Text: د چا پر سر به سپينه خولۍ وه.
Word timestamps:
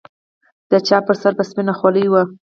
د 0.69 0.73
چا 0.87 0.97
پر 1.05 1.15
سر 1.21 1.33
به 1.37 1.43
سپينه 1.49 1.73
خولۍ 1.79 2.05
وه. 2.09 2.23